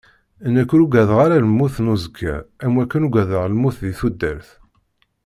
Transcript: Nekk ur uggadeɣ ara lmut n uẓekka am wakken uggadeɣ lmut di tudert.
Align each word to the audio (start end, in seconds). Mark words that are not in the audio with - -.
Nekk 0.53 0.69
ur 0.75 0.83
uggadeɣ 0.85 1.19
ara 1.25 1.43
lmut 1.45 1.75
n 1.79 1.91
uẓekka 1.93 2.35
am 2.63 2.73
wakken 2.77 3.05
uggadeɣ 3.07 3.43
lmut 3.47 3.77
di 3.85 3.91
tudert. 3.99 4.49